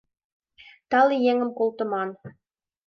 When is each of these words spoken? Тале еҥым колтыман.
Тале 0.91 1.15
еҥым 1.31 1.49
колтыман. 1.57 2.09